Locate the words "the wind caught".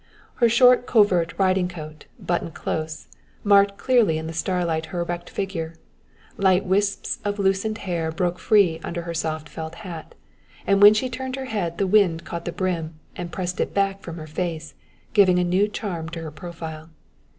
11.77-12.45